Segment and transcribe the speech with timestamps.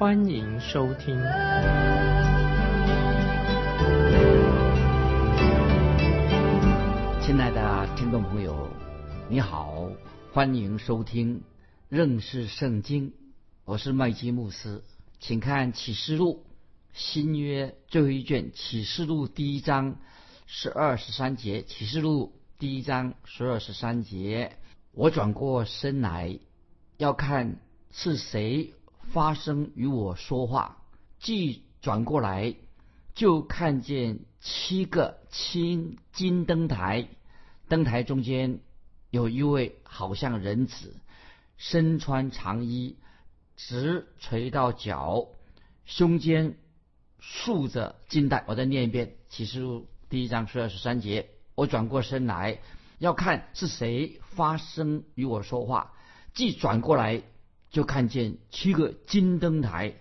[0.00, 1.14] 欢迎收听。
[7.20, 8.66] 亲爱的听众朋友，
[9.28, 9.90] 你好，
[10.32, 11.42] 欢迎收听
[11.90, 13.12] 认识圣经，
[13.66, 14.82] 我是麦基牧师，
[15.18, 16.46] 请看启示录
[16.94, 19.96] 新约最后一卷启示录第一章。
[20.46, 24.56] 十二十三节启示录第一章十二十三节，
[24.92, 26.38] 我转过身来，
[26.96, 27.58] 要看
[27.92, 28.72] 是谁
[29.12, 30.78] 发声与我说话。
[31.18, 32.54] 既转过来，
[33.14, 37.08] 就看见七个青金灯台，
[37.68, 38.60] 灯台中间
[39.10, 40.96] 有一位好像人子，
[41.56, 42.96] 身穿长衣，
[43.56, 45.26] 直垂到脚，
[45.84, 46.56] 胸间
[47.18, 48.44] 竖着金带。
[48.46, 49.86] 我再念一遍启示录。
[50.08, 52.60] 第一章十二十三节，我转过身来，
[52.98, 55.92] 要看是谁发声与我说话。
[56.32, 57.22] 既转过来，
[57.70, 59.94] 就看见七个金灯台，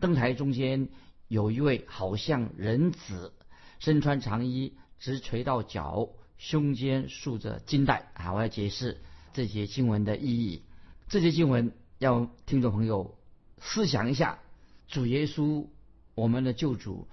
[0.00, 0.88] 灯台中间
[1.28, 3.32] 有一位好像人子，
[3.78, 8.10] 身穿长衣，直垂到脚，胸间竖着金带。
[8.14, 9.00] 啊，我要解释
[9.32, 10.62] 这节经文的意义。
[11.08, 13.16] 这节经文要听众朋友
[13.60, 14.38] 思想一下，
[14.88, 15.66] 主耶稣，
[16.14, 17.08] 我们的救主，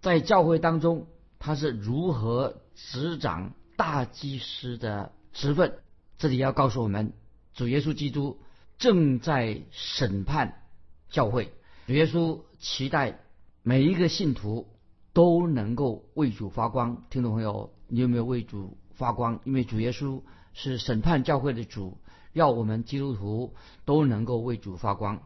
[0.00, 1.06] 在教会当中。
[1.46, 5.74] 他是如何执掌大祭司的职分？
[6.16, 7.12] 这里要告诉我们，
[7.52, 8.38] 主耶稣基督
[8.78, 10.62] 正在审判
[11.10, 11.52] 教会。
[11.86, 13.20] 主耶稣期待
[13.62, 14.68] 每一个信徒
[15.12, 17.04] 都能够为主发光。
[17.10, 19.40] 听众朋友，你有没有为主发光？
[19.44, 21.98] 因为主耶稣是审判教会的主，
[22.32, 25.22] 要我们基督徒都能够为主发光。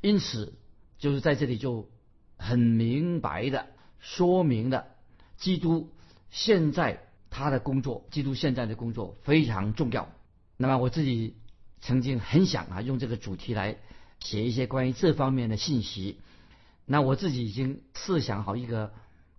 [0.00, 0.54] 因此，
[0.98, 1.88] 就是在这里就
[2.36, 3.66] 很明白的
[3.98, 4.86] 说明了。
[5.36, 5.90] 基督
[6.30, 10.08] 现在他的工作，基督现在的工作非常重要。
[10.56, 11.36] 那么我自己
[11.80, 13.78] 曾经很想啊，用这个主题来
[14.20, 16.20] 写一些关于这方面的信息。
[16.84, 18.92] 那我自己已经设想好一个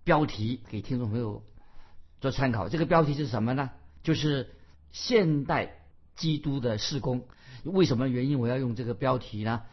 [0.03, 1.43] 标题给听众朋友
[2.21, 2.69] 做参考。
[2.69, 3.69] 这个标题是什么呢？
[4.03, 4.49] 就是
[4.91, 5.79] 现代
[6.15, 7.27] 基督的事工。
[7.63, 9.63] 为什么原因我要用这个标题呢？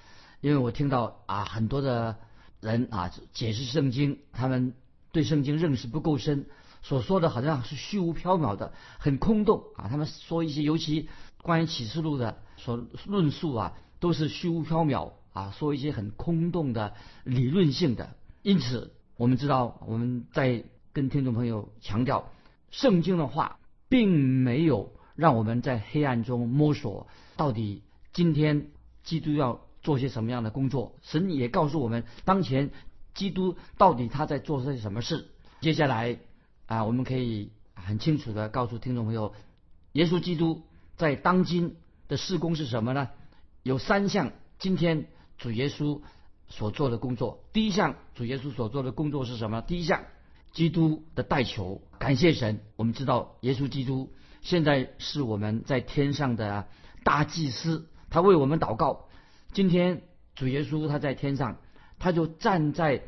[0.40, 2.18] 因为我听到啊很多的
[2.60, 4.74] 人啊解释圣经，他们。
[5.12, 6.44] 对圣经认识不够深，
[6.82, 9.88] 所说的好像是虚无缥缈的，很空洞啊。
[9.88, 11.08] 他们说一些，尤其
[11.40, 16.94] 关于启示录的所论述啊，都是虚无缥缈啊，说一些很空洞的
[17.24, 18.16] 理论性的。
[18.42, 22.30] 因此，我们知道我们在跟听众朋友强调，
[22.70, 23.58] 圣经的话
[23.88, 27.06] 并没有让我们在黑暗中摸索
[27.36, 28.68] 到底今天
[29.04, 30.94] 基督要做些什么样的工作。
[31.02, 32.70] 神也告诉我们，当前。
[33.16, 35.28] 基督到底他在做些什么事？
[35.62, 36.18] 接下来
[36.66, 39.32] 啊，我们可以很清楚的告诉听众朋友，
[39.92, 40.64] 耶稣基督
[40.96, 41.76] 在当今
[42.08, 43.08] 的事工是什么呢？
[43.62, 45.08] 有三项，今天
[45.38, 46.00] 主耶稣
[46.48, 47.44] 所做的工作。
[47.52, 49.60] 第一项，主耶稣所做的工作是什么？
[49.62, 50.04] 第一项，
[50.52, 52.60] 基督的代求，感谢神。
[52.76, 54.12] 我们知道，耶稣基督
[54.42, 56.68] 现在是我们在天上的
[57.04, 59.08] 大祭司，他为我们祷告。
[59.52, 60.02] 今天
[60.34, 61.58] 主耶稣他在天上。
[61.98, 63.04] 他就站在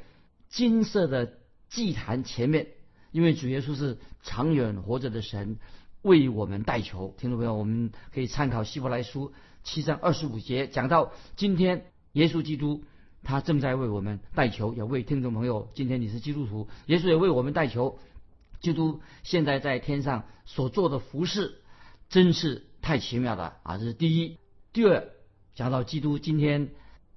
[0.48, 1.34] 金色的
[1.68, 2.68] 祭坛前面，
[3.10, 5.58] 因为主耶稣是长远活着的神，
[6.02, 7.14] 为我们代求。
[7.18, 9.32] 听众朋友，我们可以参考希伯来书
[9.64, 12.84] 七章二十五节，讲到今天耶稣基督
[13.22, 17.98] 他正在为我们代求，也为听众朋友，今天你是基督徒，耶稣也为我们代求。
[18.60, 21.60] 基督现在在天上所做的服饰，
[22.08, 23.78] 真是太奇妙了啊！
[23.78, 24.38] 这是第一。
[24.72, 25.08] 第二，
[25.54, 26.70] 讲到基督今天。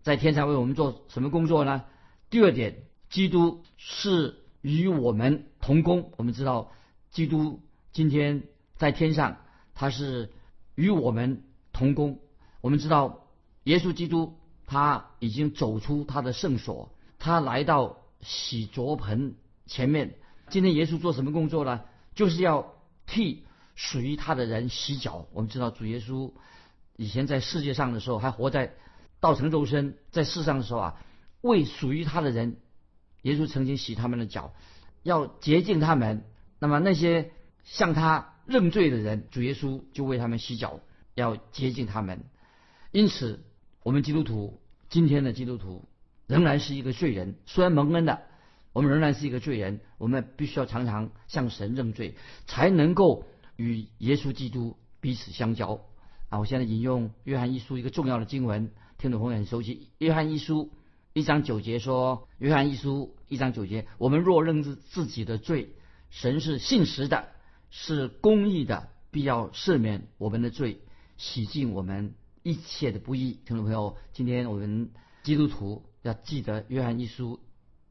[0.04, 1.84] 在天上为我们做什么工作呢？
[2.32, 6.12] 第二点，基督是与我们同工。
[6.18, 6.72] 我们知道，
[7.12, 7.62] 基督
[7.92, 8.42] 今天
[8.82, 9.38] 在天上，
[9.76, 10.32] 他是
[10.74, 12.20] 与我们同工。
[12.62, 13.28] 我们知道，
[13.66, 19.36] 耶稣基督他已经走出他的圣所，他来到洗濯盆
[19.68, 20.16] 前面。
[20.50, 21.82] 今天耶稣做什么工作呢？
[22.16, 22.74] 就是要
[23.06, 23.46] 替
[23.76, 25.28] 属于他的人洗脚。
[25.32, 26.32] 我们知道，主耶稣
[26.96, 28.74] 以前在世界上的时候，还活在。
[29.20, 30.96] 道成肉身在世上的时候啊，
[31.42, 32.58] 为属于他的人，
[33.22, 34.52] 耶稣曾经洗他们的脚，
[35.04, 36.26] 要洁净他们。
[36.58, 37.32] 那么那些
[37.64, 40.82] 向他认罪的人，主耶稣就为他们洗脚，
[41.16, 42.24] 要洁净他们。
[42.92, 43.40] 因此，
[43.84, 44.60] 我们基督徒
[44.90, 45.88] 今天的基督徒
[46.28, 48.22] 仍然是一个罪人，虽然蒙恩的，
[48.74, 52.16] 我们仍然是一个罪人，我们必须要常常向神认罪，
[52.46, 53.26] 才能够
[53.56, 55.80] 与耶稣基督彼此相交。
[56.30, 59.88] 啊，我现在引用约翰一书一个重要的经文，听众朋友很熟悉。
[59.98, 60.70] 约翰一书
[61.14, 65.74] 一章九节说：“约翰一书一章九节，我们若认知自己的罪，
[66.10, 67.28] 神是信实的，
[67.72, 70.82] 是公义的，必要赦免我们的罪，
[71.18, 72.14] 洗净我们
[72.44, 74.92] 一切的不义。”听众朋友，今天我们
[75.24, 77.40] 基督徒要记得约翰一书。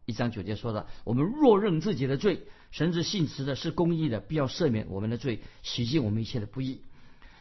[0.06, 2.42] 一章九节说的：“我们若认自己的罪，
[2.72, 6.82] 神是信实的，是公义的，必要赦免我们的罪，洗净我们一切的不义。”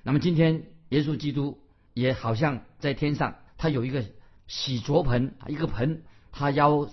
[0.04, 1.60] 那么今天耶稣基督
[1.94, 4.06] 也好像在天上，他有一个
[4.48, 6.90] 洗濯盆，一个盆，他腰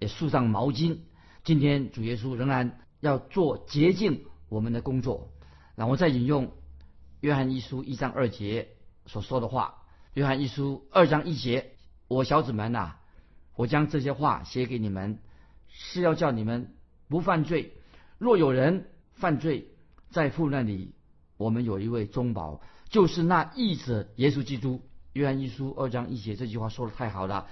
[0.00, 0.98] 也束上毛巾。
[1.44, 5.32] 今天主耶稣仍然要做洁净我们的工作。
[5.74, 6.52] 那我再引用
[7.20, 8.68] 约翰一书一章二节
[9.06, 9.82] 所说的话
[10.12, 11.72] ：“约翰一书二章一节，
[12.06, 12.96] 我小子们呐。”
[13.56, 15.18] 我将这些话写给你们，
[15.68, 16.74] 是要叫你们
[17.08, 17.72] 不犯罪。
[18.18, 19.68] 若有人犯罪，
[20.10, 20.94] 在父那里，
[21.36, 24.82] 我们有一位中保，就是那义者耶稣基督。
[25.12, 27.46] 约翰一书二章一节这句话说的太好了。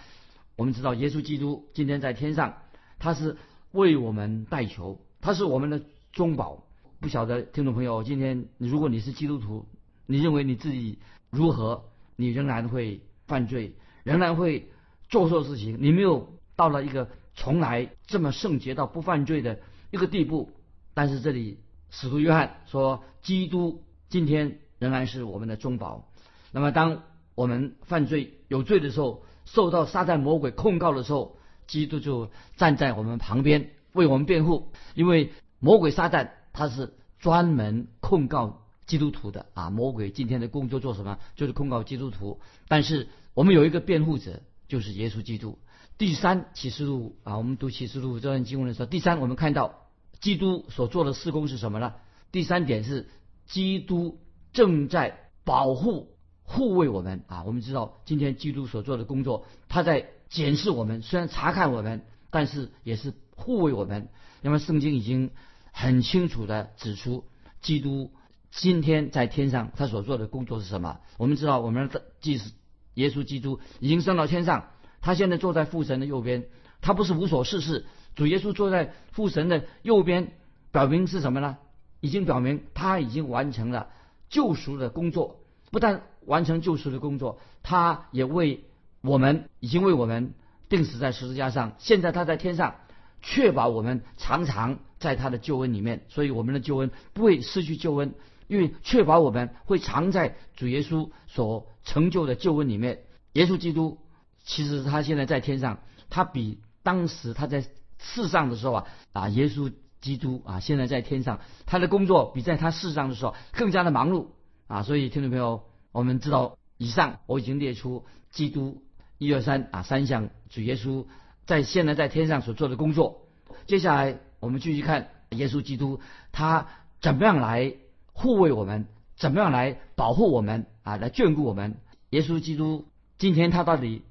[0.57, 2.63] 我们知道耶稣基督今天在天上，
[2.99, 3.37] 他是
[3.73, 5.83] 为我们代求，他是我们的
[6.13, 6.65] 中保。
[7.01, 9.67] 不晓得听众朋友，今天如果你是基督徒，
[10.05, 10.99] 你认为你自己
[11.31, 11.85] 如何？
[12.17, 13.75] 你仍然会犯罪，
[14.05, 14.69] 仍然会。
[15.09, 19.59] 做错事情，你没有到了一个从来这么圣洁到不犯罪的
[19.91, 20.53] 一个地步。
[20.95, 21.59] 但是这里
[21.91, 26.13] 使徒约翰说，基督今天仍然是我们的中保。
[26.53, 27.03] 那么当
[27.35, 31.37] 我们犯罪有罪的时候，受到撒旦魔鬼控告的时候，
[31.67, 34.71] 基督就站在我们旁边为我们辩护。
[34.95, 41.19] 因为魔鬼撒旦他是专门控告基督徒的啊，魔鬼今天的工作做什么？
[41.37, 42.41] 就是控告基督徒。
[42.69, 44.43] 但是我们有一个辩护者。
[44.71, 45.59] 就是耶稣基督。
[45.99, 49.89] 第三启示录啊，我们读启示录这段经文的时候，第三我们看到
[50.21, 51.95] 基督所做的事工是什么呢？
[52.31, 53.09] 第三点是
[53.47, 54.21] 基督
[54.53, 56.15] 正在保护
[56.45, 57.43] 护卫我们啊。
[57.43, 64.09] 我们知道今天基督所做的工作，他在检视我们，虽然查看我们，但是也是护卫我们。
[64.41, 65.33] 那么圣经已经
[65.73, 67.25] 很清楚的指出，
[67.61, 68.13] 基督
[68.51, 71.01] 今天在天上他所做的工作是什么？
[71.19, 72.53] 我们知道我们的即使。
[72.95, 74.71] 耶稣基督已经升到天上，
[75.01, 76.49] 他现在坐在父神的右边。
[76.83, 77.87] 他不是无所事事，
[78.17, 80.33] 主耶稣坐在父神的右边，
[80.73, 81.59] 表明是什么呢？
[82.01, 83.91] 已经表明他已经完成了
[84.29, 85.41] 救赎的工作。
[85.71, 88.65] 不但完成救赎的工作，他也为
[89.03, 90.35] 我们已经为我们
[90.69, 91.77] 钉死在十字架上。
[91.79, 92.75] 现在他在天上，
[93.23, 96.05] 确保我们常常在他的救恩里面。
[96.09, 98.15] 所以我们的救恩不会失去救恩。
[98.49, 103.05] 因为确保我们会藏在主耶稣所成就的救恩里面。
[103.35, 103.99] 耶稣基督
[104.43, 105.79] 其实他现在在天上，
[106.09, 107.65] 他比当时他在
[108.01, 114.27] 世上的时候啊啊，耶稣基督啊现在在天上，他的工作比在他世上的时候更加的忙碌
[114.67, 114.83] 啊。
[114.83, 115.63] 所以听众朋友，
[115.93, 118.83] 我们知道以上我已经列出基督
[119.19, 121.07] 一二三啊三项主耶稣
[121.51, 123.27] 在现在在天上所做的工作。
[123.67, 125.99] 接下来我们继续看耶稣基督
[126.31, 126.69] 他
[127.01, 127.75] 怎么样来。
[128.13, 128.87] 护卫我们，
[129.17, 130.99] 怎么样来保护我们啊？
[130.99, 131.79] 来眷顾我们。
[132.11, 132.87] 耶稣基督
[133.17, 134.03] 今天他到底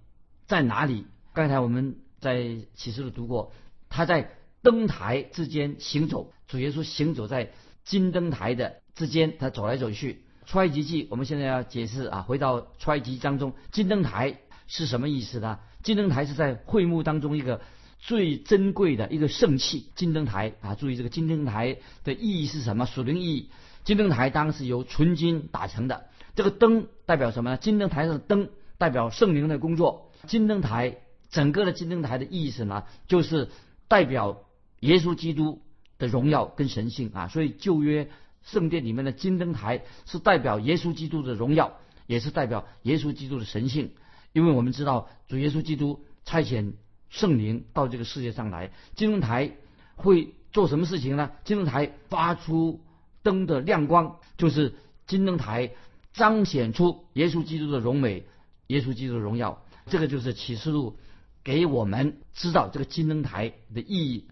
[0.47, 1.05] 在哪里？
[1.31, 3.53] 刚才我们在启示录读过，
[3.87, 4.31] 他在
[4.63, 6.33] 灯台之间行走。
[6.47, 7.51] 主耶稣行走在
[7.83, 10.23] 金灯台的之间，他走来走去。
[10.47, 15.59] 出埃及记，我们现在要解释啊，回到出埃及当中，金灯台是什么意思呢？
[15.83, 17.61] 金灯台是在会幕当中一个
[17.99, 19.87] 最珍贵的一个圣器。
[19.95, 22.85] 金灯台啊，注意这个金灯台的意义是什么？
[22.85, 23.49] 属灵意义。
[23.85, 27.57] 金灯台当时由纯金打成的，这个灯代表什么呢？
[27.57, 30.11] 金灯台上的灯代表圣灵的工作。
[30.27, 30.97] 金灯台
[31.29, 33.49] 整个的金灯台的意思呢，就是
[33.87, 34.43] 代表
[34.81, 35.61] 耶稣基督
[35.97, 37.27] 的荣耀跟神性啊。
[37.29, 38.09] 所以旧约
[38.43, 43.91] 圣殿里面的金灯台是代表耶稣基督的荣耀，也是代表耶稣基督的神性。
[44.33, 46.73] 因为我们知道主耶稣基督差遣
[47.09, 49.55] 圣灵到这个世界上来，金灯台
[49.95, 51.31] 会做什么事情呢？
[51.43, 52.81] 金灯台发出。
[53.21, 55.71] 灯的亮光就是金灯台
[56.13, 58.23] 彰显出耶稣基督的荣美，
[58.67, 59.61] 耶稣基督的荣耀。
[59.87, 60.97] 这个就是启示录
[61.43, 64.29] 给我们知道这个金灯台的意义。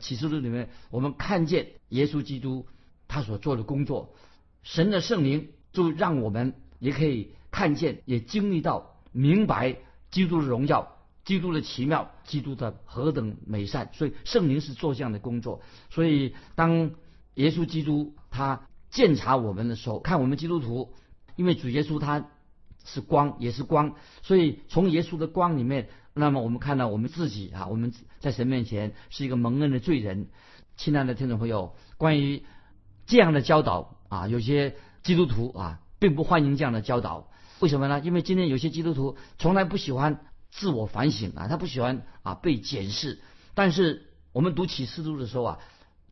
[0.00, 2.66] 启示录里面我们看见耶稣基督
[3.06, 4.14] 他所做的工作，
[4.62, 9.76] 神的圣灵就让我们也可以看见，也经历到明白
[10.10, 13.90] 基督的荣耀、基督的奇妙、基督的何等美善。
[13.92, 15.60] 所以圣灵是做这样的工作。
[15.90, 16.90] 所以当
[17.34, 20.94] 耶稣基督他鉴察我们的时候，看我们基督徒，
[21.36, 22.26] 因为主耶稣他
[22.84, 30.28] 是光，也是光，所以从耶稣的光里面，那么我们看到我们自己啊，我们在神面前是一个蒙恩的罪人。
[30.76, 32.42] 亲爱的听众朋友，关于
[33.06, 37.28] 这样的教导啊，有些基督徒啊，并不欢迎这样的教导。
[37.60, 38.00] 为什么呢？
[38.00, 40.18] 因为今天有些基督徒从来不喜欢
[40.50, 43.20] 自我反省啊，他不喜欢啊被检视。
[43.54, 45.58] 但是我们读启示录的时候啊，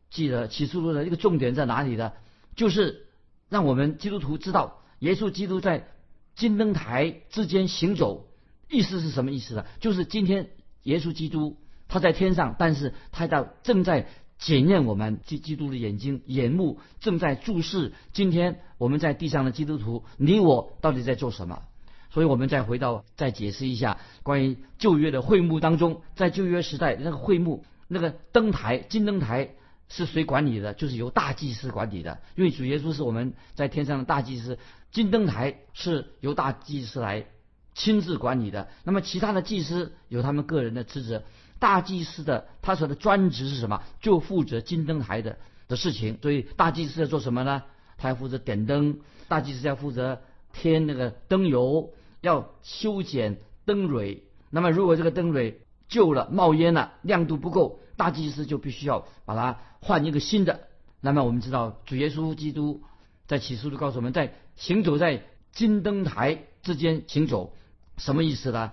[0.09, 2.13] 记得启示录的一个重点在哪里呢？
[2.55, 3.07] 就是
[3.49, 5.89] 让我们基督徒知道，耶稣基督在
[6.35, 8.29] 金灯台之间行走。
[8.69, 9.65] 意思是什么意思呢？
[9.81, 10.51] 就是今天
[10.83, 11.57] 耶稣基督
[11.89, 14.07] 他在天上，但是他到正在
[14.41, 21.61] 检验我们基基督的眼睛眼目，正在注视今天我们在地上的基督徒，你我到底在做什么？
[22.09, 29.51] 所以我们再回到再解释一下关于旧约的会幕当中，在旧约时代那个会幕那个灯台金灯台
[29.87, 30.73] 是谁管理的？
[30.73, 34.57] 就是由大祭司管理的，因为主耶稣是我们在天上的大祭司，
[34.91, 37.27] 金灯台是由大祭司来。
[37.73, 41.23] 亲自管理的，那么其他的祭司有他们个人的职责。
[41.59, 43.83] 大祭司的他所的专职是什么？
[44.01, 45.37] 就负责金灯台的
[45.67, 46.17] 的事情。
[46.21, 47.63] 所以大祭司要做什么呢？
[47.97, 50.21] 他要负责点灯，大祭司要负责
[50.53, 54.23] 添那个灯油，要修剪灯蕊。
[54.49, 60.61] 那么如果这个灯蕊旧了、冒烟了、亮度不够，大祭司就必须要把它换一个新的。
[60.99, 62.81] 那么我们知道，主耶稣基督
[63.27, 67.53] 在启示录告诉我们在行走在金灯台之间行走。
[68.01, 68.71] 什么意思呢？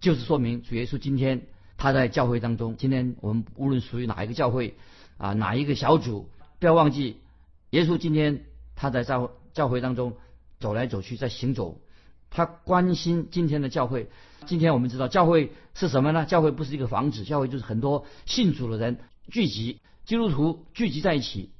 [0.00, 1.42] 就是说明主耶稣今天
[1.76, 2.78] 他在教会当中。
[2.78, 4.74] 今天我们无论属于哪一个教会
[5.18, 7.18] 啊，哪一个小组，不要忘记，
[7.68, 10.16] 耶稣今天他在教教会当中
[10.60, 11.78] 走来走去，在行走。
[12.30, 14.08] 他关心今天的教会。
[14.46, 16.24] 今天我们知道教会是什么呢？
[16.24, 18.98] 教会不是一个房子，教会就是很多信主的人
[19.30, 21.50] 聚集，基督徒聚集在一起，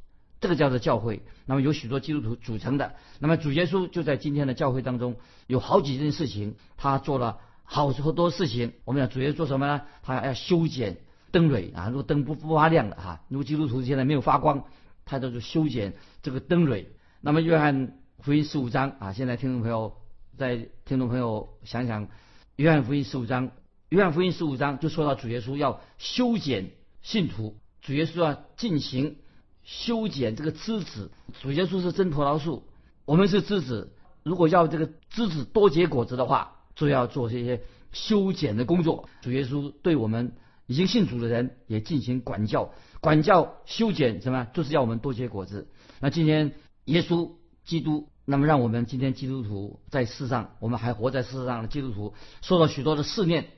[0.41, 1.23] 这个叫做教会。
[1.47, 2.95] 那么有许多基督徒组成的。
[3.19, 5.17] 那么主耶稣就在今天的教会当中。
[5.47, 8.73] 有好几件事情，他做了好多事情。
[8.85, 9.83] 我们讲主耶稣做什么呢？
[10.05, 10.99] 他要修剪
[11.33, 14.65] 灯蕊啊，如果灯不不发亮的哈，如果基督徒现在没有发光，
[15.05, 16.93] 他就是修剪这个灯蕊。
[17.21, 19.97] 那么约翰福音十五章啊，现在听众朋友
[20.39, 22.07] 在听众朋友想想，
[22.55, 23.51] 约翰福音十五章，
[23.89, 26.71] 约翰福音十五章就说到主耶稣要修剪
[27.03, 29.17] 信徒，主耶稣要进行
[29.65, 31.11] 修剪这个枝子。
[31.41, 32.65] 主耶稣是真葡萄树，
[33.05, 33.93] 我们是枝子。
[34.23, 37.63] 如果要这个枝子多结果子的话，就要做这些
[37.93, 39.09] 修剪的工作。
[39.23, 40.33] 主耶稣对我们
[40.67, 44.47] 已经信主的人也进行管教、管教、修剪，什么？
[44.53, 45.69] 就是要我们多结果子。
[46.01, 46.53] 那今天
[46.85, 47.33] 耶稣
[47.65, 53.49] 基督，那么让我们今天基督徒在世上，我们还活在世上的基督徒，受到许多的试炼。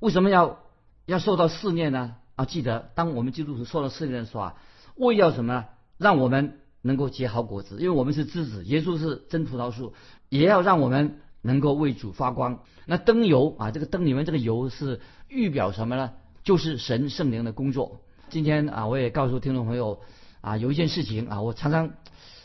[0.00, 0.60] 为什么要
[1.06, 2.16] 要受到试炼呢？
[2.34, 4.54] 啊，记得当我们基督徒受到试炼的时候啊，
[4.98, 5.64] 为要什么呢？
[5.96, 6.58] 让我们。
[6.80, 9.94] 能够结好果子，因为我们是枝子，耶稣是真葡萄树，
[10.28, 12.60] 也要让我们能够为主发光。
[12.86, 16.12] 那灯油啊，这个灯里面这个油是预表什么呢？
[16.44, 18.00] 就是神圣灵的工作。
[18.30, 20.00] 今天啊，我也告诉听众朋友
[20.40, 21.90] 啊，有一件事情啊，我常常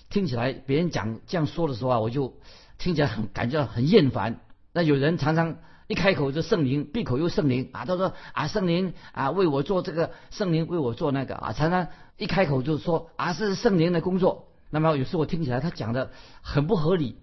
[0.10, 2.34] 听起来别人讲这样说的时候啊，我就
[2.80, 4.40] 听起来很感觉到很厌烦。
[4.74, 5.58] 那有人常常
[5.94, 11.88] 一开口就圣灵，闭口又圣灵啊，他说啊圣灵啊为我做这个，圣灵为我做那个啊，常常。
[12.18, 16.10] 一开口就说啊是圣灵的工作，那么有时候我听起来他讲的
[16.42, 17.18] 很不合理，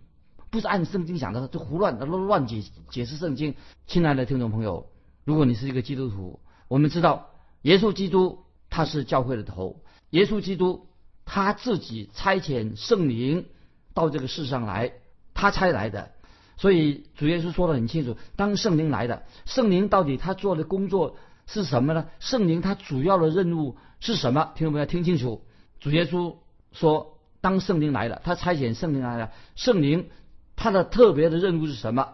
[0.51, 3.57] 不是按圣经讲的，就胡乱乱乱解解释圣经。
[3.89, 4.87] 亲爱的听众朋友，
[5.25, 7.31] 如果你是一个基督徒，我们知道
[7.63, 10.87] 耶稣基督他是教会的头，耶稣基督
[11.25, 13.47] 他自己差遣圣灵
[13.95, 14.93] 到这个世上来，
[15.35, 16.13] 他差来的。
[16.61, 22.07] 所以主耶稣说的很清楚，当圣灵来的，圣灵到底他做的工作是什么呢？
[22.21, 23.77] 圣灵他主要的任务。
[24.03, 24.53] 是什么？
[24.55, 25.45] 听众朋友听清楚，
[25.79, 26.37] 主耶稣
[26.73, 29.31] 说，当圣灵来了，他差遣圣灵来了。
[29.57, 30.09] 圣灵
[30.57, 32.09] 他的特别的任务是什么？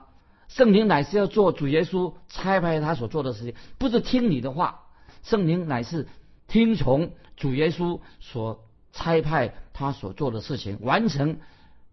[0.49, 4.81] 圣灵乃是要做主耶稣差派他所做的事情，不是听你的话。
[5.23, 6.09] 圣灵乃是
[6.49, 11.39] 听从主耶稣所差派他所做的事情，完成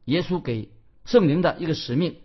[0.06, 0.70] 耶稣给
[1.06, 2.16] 圣灵的一个使命。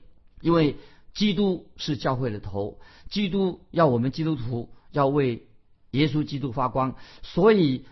[0.40, 0.76] 因为
[1.14, 2.78] 基督是教会的头，
[3.08, 5.44] 基督要我们基督徒要为。
[5.92, 7.86] 耶稣基督发光，所以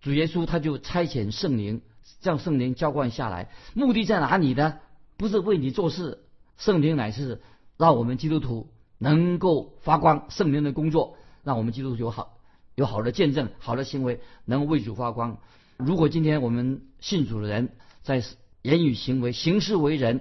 [0.00, 1.80] 主耶稣他就差遣圣灵，
[2.18, 3.50] 将圣灵浇灌下来。
[3.72, 4.80] 目的在哪里呢？
[5.16, 6.24] 不是为你做事，
[6.56, 7.40] 圣灵乃是
[7.76, 10.26] 让我们基督徒能够发光。
[10.28, 12.36] 圣灵的工作，让我们基督徒有好
[12.74, 15.38] 有好的见证、好的行为，能为主发光。
[15.76, 17.70] 如果今天我们信主的人
[18.02, 18.24] 在
[18.62, 20.20] 言语行为、行事为人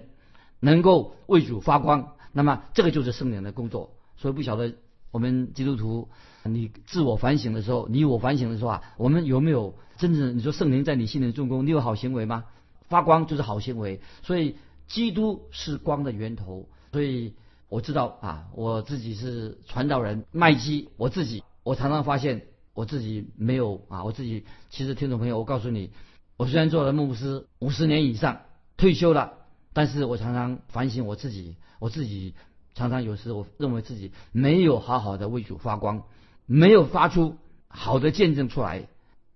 [0.65, 3.91] 能够为主发光，那么这个就是圣灵的工作。
[4.17, 4.73] 所以不晓得
[5.11, 6.09] 我们基督徒。
[6.47, 11.65] 你自我反省的时候，你我反省的时候啊，我们有没有真正你说圣灵在你心里做工？
[11.65, 12.45] 你有好行为吗？
[12.87, 13.99] 发光就是好行为。
[14.21, 14.55] 所以
[14.87, 16.69] 基督是光的源头。
[16.91, 17.33] 所以
[17.67, 22.45] 我知道啊，我自己是传道人麦基，我自己我常常发现
[22.75, 25.89] 我自己没有啊，我自己其实听众朋友，我告诉你，
[26.37, 28.41] 我虽然做了牧师五十年以上，
[28.77, 29.33] 退休了，
[29.75, 32.33] 但是我常常反省我自己，我自己
[32.73, 36.03] 常常有时我认为自己没有好好的为主发光，
[36.47, 37.35] 没有发出
[37.67, 38.87] 好的见证出来，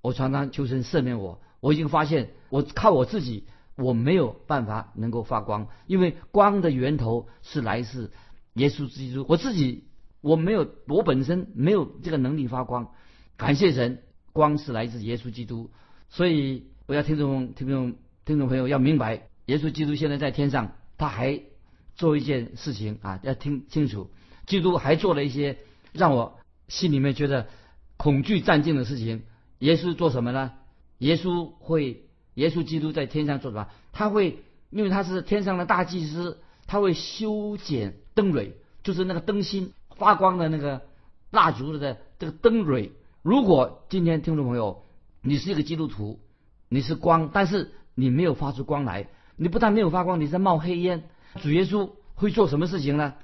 [0.02, 3.46] 我常常求神赦免我，我已经发现我靠我自己。
[3.82, 8.12] 我没有办法能够发光，因为光的源头是来自
[8.56, 9.26] 耶稣基督。
[9.30, 9.86] 我自己
[10.20, 12.92] 我没有，我本身没有这个能力发光。
[13.38, 14.04] 感谢神，
[14.34, 15.72] 光是来自耶稣基督。
[16.10, 21.42] 所以我要听众、听众、听众朋友要明白，耶稣基督现在在天上，他还
[21.96, 24.12] 做一件事情啊，要听清楚。
[24.46, 25.58] 基督还做了一些
[25.92, 27.48] 让我心里面觉得
[27.98, 29.24] 恐惧战惊的事情。
[29.58, 30.54] 耶稣做什么呢？
[31.00, 32.04] 耶稣会。
[32.36, 33.68] 耶稣基督在天上做什么？
[33.92, 40.84] 他会，因为他是天上的大祭司，他会修剪灯蕊，就是那个灯芯发光的那个
[41.32, 42.94] 蜡烛的这个灯蕊。
[43.24, 44.86] 如果今天听众朋友，
[45.22, 46.20] 你是一个基督徒，
[46.70, 51.04] 你是光，但是你没有发出光来，你不但没有发光，你在冒黑烟。
[51.42, 53.16] 主耶稣会做什么事情呢？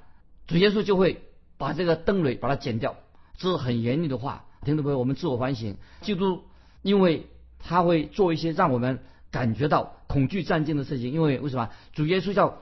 [0.48, 1.22] 主耶稣就会
[1.58, 2.96] 把这个灯蕊把它剪掉，
[3.36, 4.46] 这是很严厉的话。
[4.64, 6.42] 听众朋友，我们自我反省，基督
[6.82, 7.26] 因为。
[7.58, 9.00] 他会做一些让我们
[9.32, 11.70] 感觉到恐惧战惊的事情，因为为什么？
[11.94, 12.58] 主耶稣叫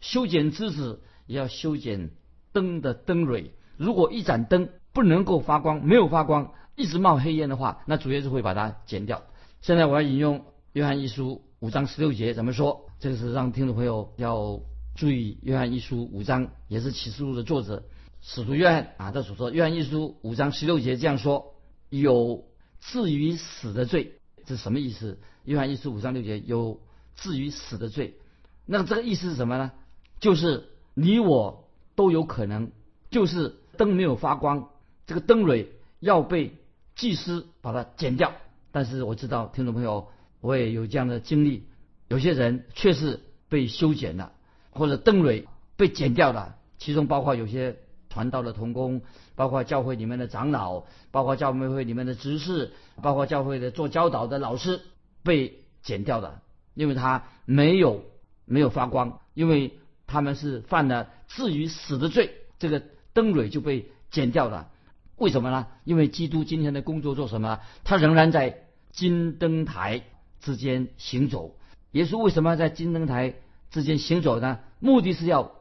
[0.00, 2.10] 修剪枝子，也要修剪
[2.52, 3.52] 灯的灯蕊。
[3.76, 9.22] 如果一盏灯不能够发光，没有发光，一直冒黑烟的话，那主耶稣会把它剪掉。
[9.60, 12.87] 现在我要引用约翰一书五章十六节怎么说？
[13.00, 14.60] 这个是让听众朋友要
[14.96, 15.38] 注意。
[15.42, 17.84] 约翰一书五章也是启示录的作者
[18.20, 19.50] 使徒约翰啊，他所说。
[19.52, 21.54] 约翰一书五章十六节这样说：
[21.90, 22.44] 有
[22.80, 24.14] 至于死的罪。
[24.46, 25.20] 是什么意思？
[25.44, 26.80] 约翰一书五章六节有
[27.14, 28.16] 至于死的罪，
[28.64, 29.72] 那这个意思是什么呢？
[30.20, 32.72] 就是你我都有可能，
[33.10, 34.70] 就是灯没有发光，
[35.06, 36.56] 这个灯蕊要被
[36.96, 38.32] 祭司把它剪掉。
[38.72, 40.08] 但是我知道听众朋友，
[40.40, 41.67] 我也有这样的经历，
[42.08, 44.32] 有些人确实被修剪了，
[44.70, 47.76] 或者灯蕊被剪掉了，其中包括有些。
[48.10, 49.02] 传道的童工，
[49.36, 54.80] 包括教会里面的长老，包括教会会里面的执事，包括教会的做教导的老师，
[55.22, 56.40] 被剪掉的，
[56.72, 58.02] 因为他没有
[58.46, 64.70] 没有发光，因为他们是犯了至于死的罪，这个灯蕊就被剪掉了。
[65.16, 65.66] 为什么呢？
[65.84, 67.60] 因为基督今天的工作做什么？
[67.84, 70.02] 他仍然在金灯台
[70.40, 71.57] 之间行走。
[71.92, 73.34] 耶稣为什么要在金灯台
[73.70, 74.60] 之间行走呢？
[74.78, 75.52] 目的是要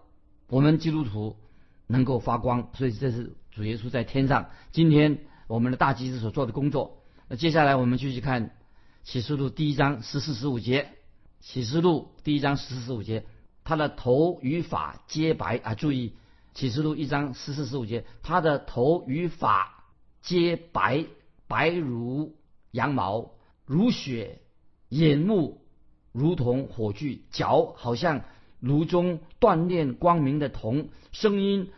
[0.48, 1.38] 我们基督徒。
[1.90, 4.50] 能够发光，所以这是主耶稣在天上。
[4.74, 7.02] 今天我们的大祭司所做的工作。
[7.30, 8.52] 那接下来我们继续看
[9.06, 10.90] 启示录第一章十四十五节。
[11.40, 13.26] 启示录第一章十四十五节，
[13.64, 15.76] 他的头与发皆白啊！
[15.76, 16.12] 注意，
[16.54, 19.86] 启示录一章十四十五节，他的头与发
[20.22, 21.06] 皆白，
[21.48, 22.36] 白如
[22.72, 23.32] 羊毛，
[23.66, 24.42] 如雪；
[24.90, 25.62] 眼目
[26.18, 28.22] 如同火炬，脚好像
[28.60, 31.70] 炉中锻炼光明的铜，声音。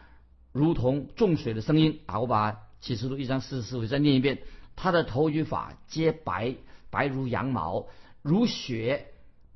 [0.53, 2.21] 如同重水的声音啊！
[2.21, 4.39] 我把启示录一章四十四节再念一遍。
[4.75, 6.55] 他的头与发皆白，
[6.89, 7.85] 白如羊毛，
[8.23, 9.01] 如雪；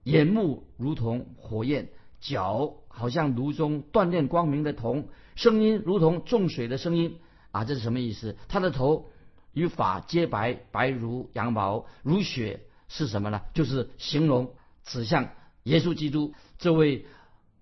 [0.03, 7.17] 眼目如同火焰，脚好像炉中锻炼光明的铜，声音如同重水的声音
[7.51, 7.63] 啊！
[7.63, 8.35] 这是什么意思？
[8.49, 9.09] 他的头
[9.53, 13.41] 与发皆白，白如羊毛，如雪是什么呢？
[13.53, 14.51] 就是形容
[14.85, 15.29] 指向
[15.63, 17.05] 耶稣基督这位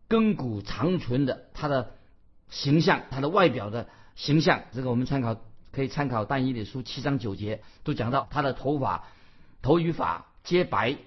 [0.09, 1.91] 亘古长存的他的。
[2.53, 5.37] 形象，他的外表的形象，这个我们参考
[5.71, 9.05] 可以参考但以理书七章九节，都讲到他的头发，
[9.61, 10.97] 头与发皆白，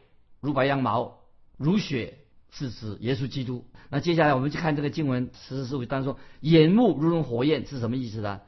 [0.41, 1.19] 如白羊毛，
[1.59, 2.17] 如雪，
[2.51, 3.67] 是指耶稣基督。
[3.91, 8.41] 那接下来我们去看这个经文十四十五当中，眼目如同火焰是什么意思呢？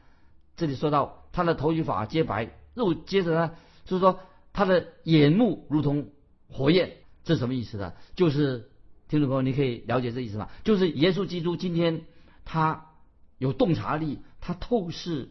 [0.57, 4.21] 这里说到他的头与发皆白，又接着呢，就是说
[4.55, 6.09] 他的眼目如同
[6.49, 7.93] 火焰，这什么意思呢？
[8.15, 8.71] 就是
[9.11, 10.49] 听众朋友，你可以了解这意思吗？
[10.65, 12.07] 就是耶稣基督今天。
[12.49, 12.93] 他
[13.39, 15.31] 有洞察力，他透视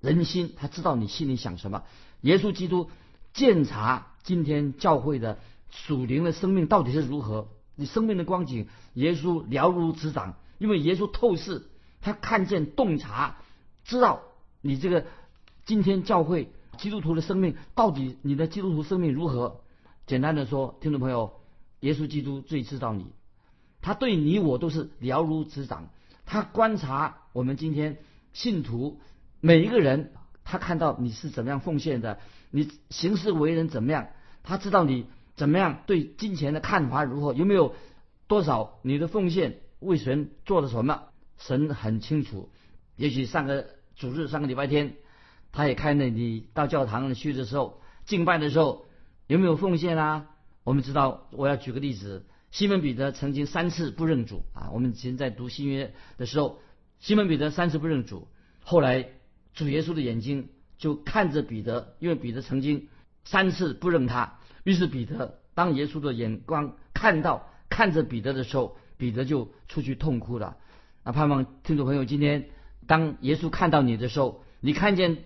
[0.00, 1.84] 人心，他知道你心里想什么。
[2.22, 2.90] 耶稣基督
[3.32, 5.38] 鉴察今天教会的
[5.70, 10.34] 属灵的生命到底是如何，你生命的光景，耶稣了如指掌。
[10.58, 11.68] 因为耶稣透视，
[12.00, 13.36] 他看见洞察，
[13.84, 14.22] 知道
[14.60, 15.06] 你这个
[15.64, 19.60] 今天教会基督徒的生命到底你的基督徒生命如何。
[20.06, 21.40] 简单的说，听众朋友，
[21.80, 23.06] 耶稣基督最知道你，
[23.82, 25.88] 他对你我都是了如指掌。
[26.24, 27.98] 他观察我们今天
[28.32, 29.00] 信徒
[29.40, 30.12] 每一个人，
[30.44, 32.20] 他看到你是怎么样奉献的，
[32.52, 34.08] 你行事为人怎么样，
[34.44, 37.74] 他知道你怎么样对金钱的看法如何，有没有
[38.28, 41.02] 多少你的奉献为神做了什么？
[41.36, 42.48] 神很清楚。
[42.94, 43.66] 也许上个
[43.96, 44.94] 主日、上个礼拜天，
[45.50, 48.85] 他也看着你到教堂去的时候，敬拜的时候
[49.26, 50.30] 有没有奉献啊？
[50.64, 54.70] 我们知道，我要举个例子，西门彼得曾经三次不认主啊。
[54.72, 56.60] 我们以前在读新约的时候，
[57.00, 58.28] 西门彼得三次不认主，
[58.62, 59.08] 后来
[59.54, 62.88] 主耶稣的眼睛就看着彼得，因为彼得曾经
[63.24, 70.56] 三次不认他，于是彼得当耶稣的眼光看到看着彼得的时候，彼得就出去痛哭了。
[71.04, 72.50] 那盼望听众朋友今天。
[72.88, 75.24] 当耶稣看到你的时候，你看见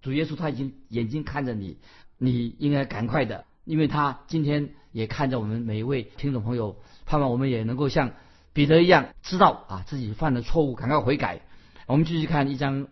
[0.00, 1.76] 主耶稣他已经眼睛看着你，
[2.24, 8.12] 你应该赶快的，因为他今天也看着我们每一位听众朋友，盼望我们也能够像
[8.52, 11.42] 彼得一样，知道啊自己犯的错误，赶快悔改。
[11.86, 12.88] 我们继续看一章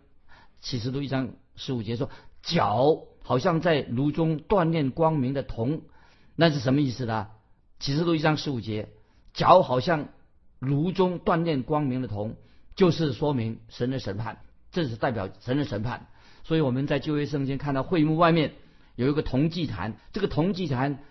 [0.60, 2.10] 启示录一章十五节说，
[2.42, 5.82] 脚好像在炉中锻炼光明的铜，
[6.36, 7.28] 那是什么意思呢？
[7.78, 8.88] 启示录一章十五节，
[9.32, 10.08] 脚好像
[10.58, 12.36] 炉中锻炼光明的铜。
[12.74, 14.38] 就是说明神的审判，
[14.70, 16.06] 这是代表神的审判。
[16.42, 18.54] 所以我们在旧约圣经看到会幕外面
[19.02, 21.02] 有一个铜祭坛，这个铜祭坛，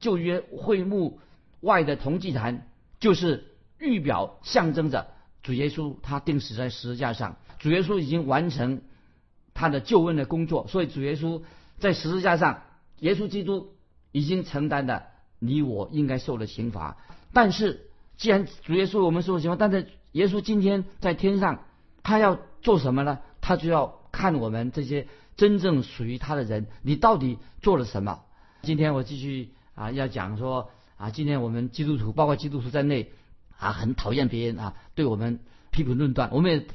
[0.00, 1.20] 旧约会幕
[1.60, 2.66] 外的铜祭坛，
[3.00, 3.46] 就是
[3.78, 5.08] 预表象征着
[5.42, 8.82] 主耶稣他钉死在十字架上，主耶稣已经完成
[9.54, 11.42] 他的救恩的工作，所以主耶稣
[11.78, 12.62] 在十字架上，
[12.98, 13.74] 耶稣基督
[14.12, 15.06] 已经承担了
[15.38, 16.96] 你我应该受的刑罚。
[17.32, 21.64] 但是既然主耶稣我们受的刑罚，但是耶稣今天在天上，
[22.02, 23.20] 他要做什么呢？
[23.40, 25.06] 他就要看我们这些
[25.38, 28.20] 真正属于他的人，你到底做了什么？
[28.60, 33.12] 今天我继续啊，要讲说啊，今天我们基督徒，包括基督徒在内
[33.56, 36.28] 啊，很讨厌别人啊，对我们批评论断。
[36.32, 36.66] 我们也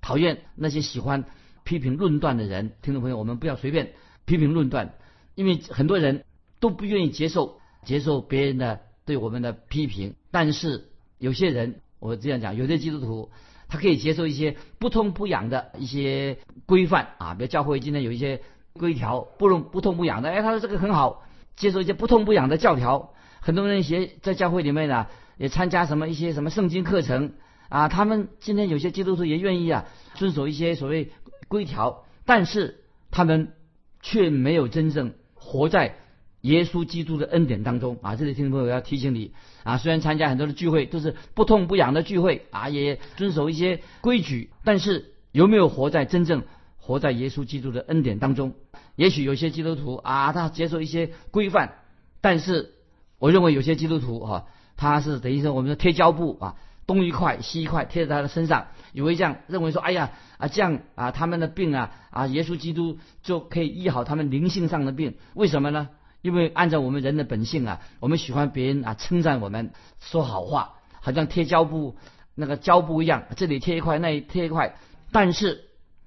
[0.00, 1.24] 讨厌那些喜欢
[1.62, 2.72] 批评论断的人。
[2.82, 3.92] 听众朋友，我们不要随便
[4.24, 4.94] 批评论断，
[5.36, 6.24] 因为很多人
[6.58, 11.80] 都不愿意接受接受别人的对我们的批评，但是有些人。
[12.00, 13.32] 我这样讲，有些基督徒
[13.68, 18.40] 他可以接受一些不痛不痒的一些规范啊，比如教会今天有一些
[18.72, 21.22] 规条，不痛不痛不痒的，哎，他说这个很好，
[21.56, 23.12] 接受一些不痛不痒的教条。
[23.40, 27.34] 很多人学在教会里面呢，也参加什么一些什么圣经课程
[27.68, 31.12] 啊，他们今天有些基督徒也愿意啊遵守一些所谓
[31.46, 33.52] 规条，但是他们
[34.00, 35.96] 却没有真正活在。
[36.42, 39.32] 耶稣基督的恩典当中啊，这里听众朋友要提醒你
[39.64, 46.44] 啊，虽然参加很多的聚会都是不痛不痒的聚会啊，也遵守一些规矩，但是有没有活在真正
[46.76, 48.54] 活在耶稣基督的恩典当中？
[48.94, 51.74] 也许有些基督徒啊，他接受一些规范，
[52.20, 52.74] 但是
[53.18, 54.44] 我认为有些基督徒啊，
[54.76, 65.88] 他是等于说我们的贴胶布啊，东一块西一块贴在他的身上，以为这样认为说，哎呀啊这样啊他们的病啊啊耶稣基督就可以医好他们灵性上的病，为什么呢？
[66.20, 71.96] 因为按照我们人的本性啊，我们喜欢别人啊称赞我们，说好话，好像贴胶布
[72.34, 74.76] 那个胶布一样，这里贴一块，那里贴一块。
[75.12, 75.64] 但是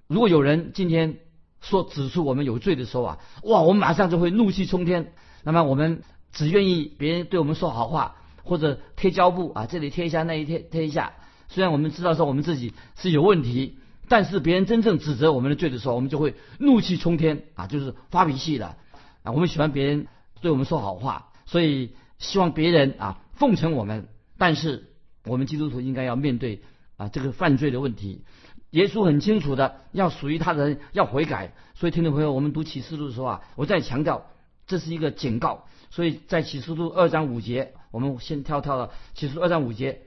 [0.08, 1.17] 如果有人今天
[1.62, 5.13] 说指出我们有罪的时候啊，哇，我们马上就会怒气冲天。
[5.43, 11.13] 那么我们只愿意别人对我们说好话，或者贴胶布啊，这里贴一下，那里贴贴一下。
[11.47, 18.76] 虽然我们知道说我们自己是有问题，但是别人真正指责我们的罪的时候，我们就会怒气冲天啊，就是发脾气的。
[19.23, 20.07] 啊，我们喜欢别人
[20.41, 24.07] 对我们说好话，所以希望别人啊奉承我们。
[24.38, 24.93] 但是
[25.25, 26.63] 我们基督徒应该要面对
[26.97, 28.23] 啊这个犯罪的问题。
[28.71, 31.53] 耶稣很清楚的，要属于他的人要悔改。
[31.75, 34.25] 所以听众朋友，我们读启示录的时候啊，我再强调，
[34.65, 35.67] 这是一个警告。
[35.91, 40.01] 所以在启示录二章五节，我们先跳跳了启示录二章五节，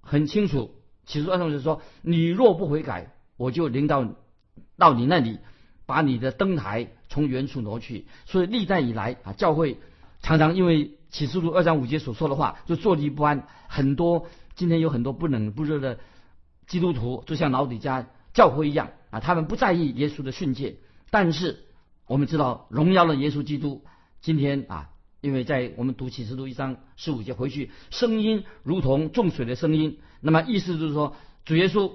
[0.00, 0.70] 很清楚。
[1.04, 4.08] 启示录二章五节说：“你若不悔改，我就临到
[4.78, 5.38] 到你那里。”
[5.86, 9.78] 把你的灯台从原处挪去，所以历代以来啊，教会
[10.20, 13.46] 常常因为启示录二章五节所说的话，就坐立不安。
[13.68, 16.00] 很多今天有很多不冷不热的
[16.66, 20.78] 基督徒，就像老底家教会一样啊，他们不在意耶稣的训诫。
[21.10, 21.60] 但是
[22.08, 23.84] 我们知道，荣耀的耶稣基督
[24.20, 31.92] 今天啊，因为在我们读启示录一章十五节回去，声音如同众水的声音，那么意思就是说，主耶稣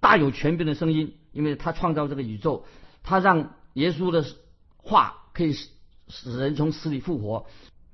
[0.00, 2.66] 大有权柄的声音，因为他创造这个宇宙。
[3.02, 4.26] 他让耶稣的
[4.82, 5.68] 话可以使
[6.08, 7.46] 使人从死里复活，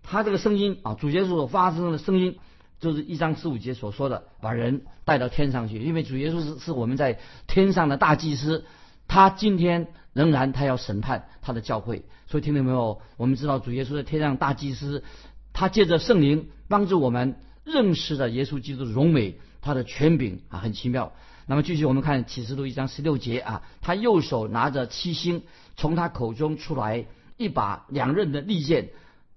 [0.03, 2.39] 他这个声音啊，主耶稣所发生的声音，
[2.81, 5.79] 就是一章十五节所说的，把人带到天上去。
[5.79, 8.65] 因为主耶稣是是我们在天上的大祭司，
[9.09, 12.05] 他今天仍然他要审判他的教会。
[12.27, 13.01] 所以听到没有？
[13.17, 15.05] 我们知道主耶稣在天上大祭司，
[15.53, 21.13] 他借着圣灵帮助我们认识了耶稣基督的荣美，他的权柄啊，很奇妙。
[21.47, 25.43] 那么继续，我们看启示录一章十六节啊，他右手拿着七星，
[25.77, 28.91] 从他口中出来一把两刃的利剑，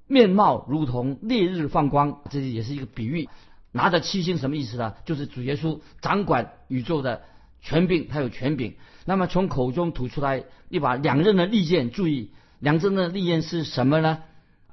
[0.08, 3.28] 面貌如同烈日放光，这也是一个比喻。
[3.72, 4.94] 拿着七星什么意思呢？
[5.06, 7.24] 就是主耶稣掌管宇宙的
[7.62, 8.76] 权柄，他有权柄。
[9.06, 14.20] 那么从口中吐出来一把两刃的利剑，注意两刃的利剑是什么呢？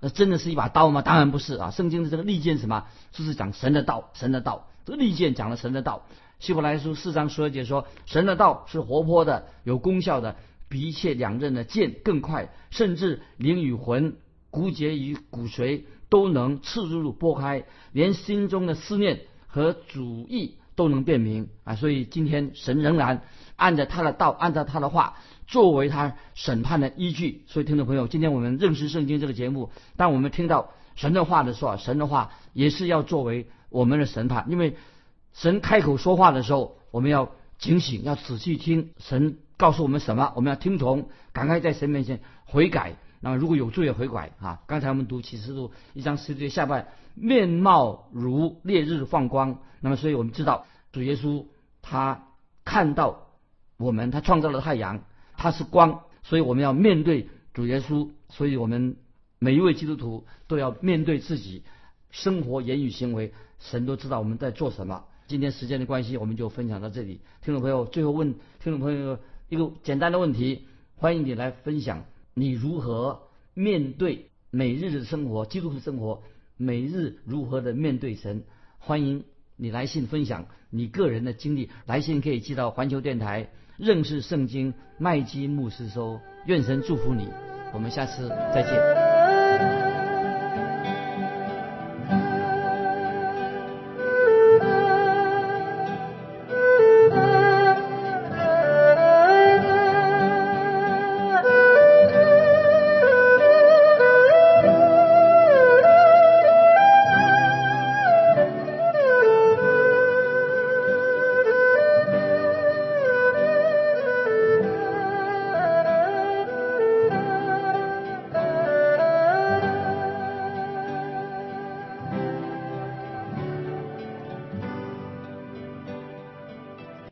[0.00, 1.02] 那真的是一把刀吗？
[1.02, 1.70] 当然不是啊！
[1.70, 2.86] 圣经的这个利剑什么？
[3.12, 4.68] 就是讲神的道，神的道。
[4.84, 6.06] 这个利剑讲了神的道。
[6.38, 10.36] 希伯来书四章十二节说，神的道是活泼的，有功效的，
[10.68, 14.16] 比一切两刃的剑更快，甚至灵与魂、
[14.50, 21.74] 骨节与骨髓都能刺入拨开，连心中的思念和主意都能辨明啊！
[21.74, 23.22] 所以今天神仍然
[23.56, 25.16] 按着他的道，按照他的话。
[25.48, 34.76] 作为他审判的依据，所以听众朋友，今天我们认识圣经这个节目，当我们听到神的话的时候，神的话也是要作为我们的审判，因为
[35.32, 42.96] 神开口说话的时候，我们要警醒，要仔细听神告诉我们什么，我们要听从，赶快在神面前悔改。
[43.20, 44.62] 那么如果有罪也悔改啊！
[44.66, 49.58] 刚才我们读启示录一章十节下半，面貌如烈日放光。
[49.80, 51.46] 那么所以我们知道主耶稣
[51.82, 52.28] 他
[52.64, 53.28] 看到
[53.76, 55.02] 我们，他创造了太阳。
[55.38, 58.10] 他是光，所以我们要面对主耶稣。
[58.28, 58.96] 所以我们
[59.38, 61.62] 每一位基督徒都要面对自己
[62.10, 65.04] 生活、言语、行为，神都知道我们在做什么。
[65.26, 67.20] 今天时间的关系，我们就分享到这里。
[67.42, 72.04] 听众朋友，最后问听众朋友一个简单的问题：欢迎你来分享
[72.38, 73.22] 你如何
[73.54, 76.22] 面对每日的生活，基督徒生活，
[76.58, 78.44] 每日如何的面对神。
[78.78, 79.24] 欢迎
[79.56, 83.48] 你来信分享你个人的经历，来信可以寄到环球电台。
[83.78, 87.26] 认识圣经，麦基牧师收：“愿神祝福你，
[87.72, 89.06] 我们下次再见。”